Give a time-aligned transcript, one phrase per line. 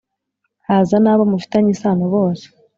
[0.67, 2.45] haza n‘abo mufitanye isano bose,